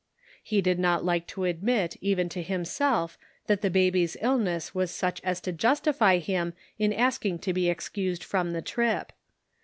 [0.41, 5.21] He did not like to admit even to himself that the baby's illness was such
[5.23, 9.13] as to justify him in asking to be excused from the trip.